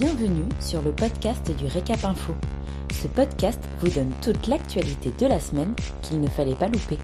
[0.00, 2.32] Bienvenue sur le podcast du Récap Info.
[3.02, 6.96] Ce podcast vous donne toute l'actualité de la semaine qu'il ne fallait pas louper.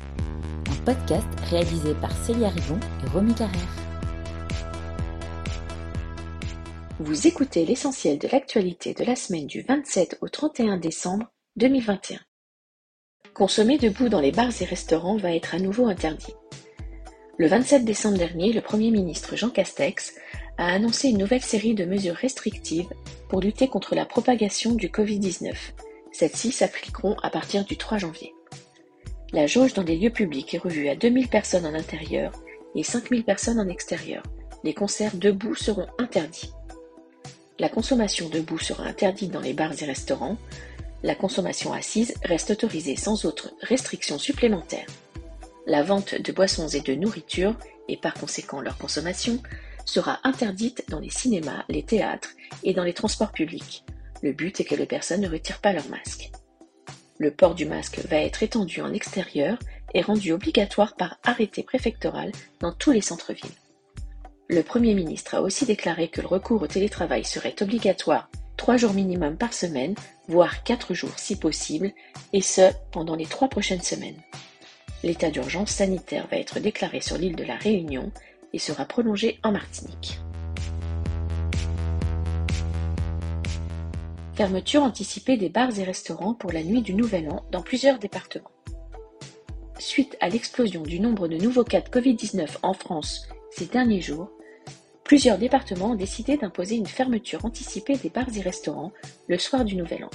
[0.70, 3.76] Un podcast réalisé par Célia Rivon et Romy Carrère.
[6.98, 11.26] Vous écoutez l'essentiel de l'actualité de la semaine du 27 au 31 décembre
[11.56, 12.18] 2021.
[13.34, 16.32] Consommer debout dans les bars et restaurants va être à nouveau interdit.
[17.36, 20.14] Le 27 décembre dernier, le Premier ministre Jean Castex
[20.58, 22.88] a annoncé une nouvelle série de mesures restrictives
[23.28, 25.54] pour lutter contre la propagation du Covid-19.
[26.12, 28.34] Celles-ci s'appliqueront à partir du 3 janvier.
[29.32, 32.32] La jauge dans les lieux publics est revue à 2000 personnes en intérieur
[32.74, 34.22] et 5000 personnes en extérieur.
[34.64, 36.52] Les concerts debout seront interdits.
[37.58, 40.36] La consommation debout sera interdite dans les bars et restaurants.
[41.02, 44.86] La consommation assise reste autorisée sans autre restriction supplémentaire.
[45.66, 47.56] La vente de boissons et de nourriture,
[47.88, 49.40] et par conséquent leur consommation,
[49.86, 52.30] sera interdite dans les cinémas, les théâtres
[52.62, 53.84] et dans les transports publics.
[54.22, 56.30] Le but est que les personnes ne retirent pas leur masque.
[57.18, 59.58] Le port du masque va être étendu en extérieur
[59.94, 63.50] et rendu obligatoire par arrêté préfectoral dans tous les centres-villes.
[64.48, 68.92] Le Premier ministre a aussi déclaré que le recours au télétravail serait obligatoire trois jours
[68.92, 69.94] minimum par semaine,
[70.28, 71.92] voire quatre jours si possible,
[72.32, 74.20] et ce, pendant les trois prochaines semaines.
[75.02, 78.10] L'état d'urgence sanitaire va être déclaré sur l'île de la Réunion
[78.52, 80.20] et sera prolongé en Martinique.
[84.34, 88.50] Fermeture anticipée des bars et restaurants pour la nuit du Nouvel An dans plusieurs départements.
[89.78, 94.30] Suite à l'explosion du nombre de nouveaux cas de Covid-19 en France ces derniers jours,
[95.02, 98.92] plusieurs départements ont décidé d'imposer une fermeture anticipée des bars et restaurants
[99.28, 100.10] le soir du Nouvel An.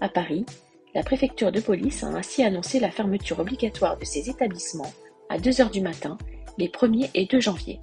[0.00, 0.44] À Paris,
[0.92, 4.92] la préfecture de police a ainsi annoncé la fermeture obligatoire de ces établissements
[5.28, 6.18] à 2 heures du matin
[6.58, 7.80] les 1er et 2 janvier.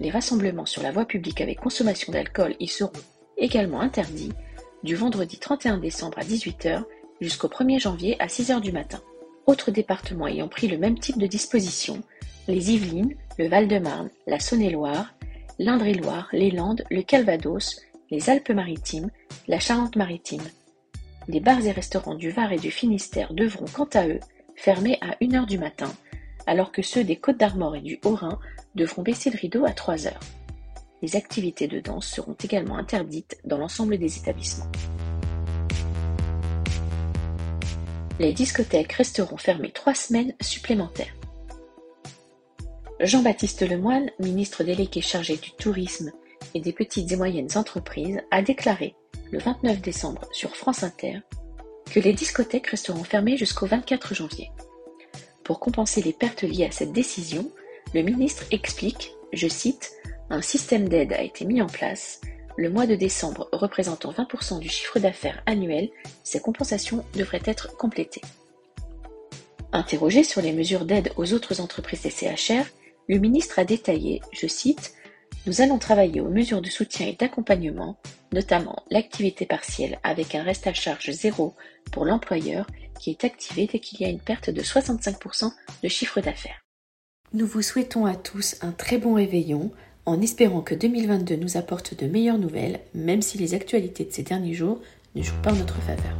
[0.00, 2.92] Les rassemblements sur la voie publique avec consommation d'alcool y seront
[3.36, 4.32] également interdits
[4.82, 6.84] du vendredi 31 décembre à 18h
[7.20, 9.00] jusqu'au 1er janvier à 6h du matin.
[9.46, 12.02] Autres départements ayant pris le même type de disposition,
[12.46, 15.14] les Yvelines, le Val-de-Marne, la Saône-et-Loire,
[15.58, 17.80] l'Indre-et-Loire, les Landes, le Calvados,
[18.10, 19.10] les Alpes-Maritimes,
[19.48, 20.42] la Charente-Maritime,
[21.28, 24.20] les bars et restaurants du Var et du Finistère devront quant à eux
[24.56, 25.92] fermer à 1h du matin,
[26.48, 28.38] alors que ceux des Côtes d'Armor et du Haut-Rhin
[28.74, 30.12] devront baisser le rideau à 3h.
[31.02, 34.70] Les activités de danse seront également interdites dans l'ensemble des établissements.
[38.18, 41.14] Les discothèques resteront fermées trois semaines supplémentaires.
[42.98, 46.10] Jean-Baptiste Lemoine, ministre délégué chargé du tourisme
[46.54, 48.96] et des petites et moyennes entreprises, a déclaré
[49.30, 51.20] le 29 décembre sur France Inter
[51.90, 54.50] que les discothèques resteront fermées jusqu'au 24 janvier.
[55.48, 57.50] Pour compenser les pertes liées à cette décision,
[57.94, 59.92] le ministre explique, je cite,
[60.28, 62.20] un système d'aide a été mis en place.
[62.58, 65.88] Le mois de décembre représentant 20% du chiffre d'affaires annuel,
[66.22, 68.20] ces compensations devraient être complétées.
[69.72, 72.66] Interrogé sur les mesures d'aide aux autres entreprises des CHR,
[73.08, 74.92] le ministre a détaillé, je cite,
[75.46, 77.96] nous allons travailler aux mesures de soutien et d'accompagnement,
[78.34, 81.54] notamment l'activité partielle avec un reste à charge zéro
[81.90, 82.66] pour l'employeur
[82.98, 86.60] qui est activé dès qu'il y a une perte de 65% de chiffre d'affaires.
[87.32, 89.70] Nous vous souhaitons à tous un très bon réveillon
[90.06, 94.22] en espérant que 2022 nous apporte de meilleures nouvelles, même si les actualités de ces
[94.22, 94.80] derniers jours
[95.14, 96.16] ne jouent pas en notre faveur.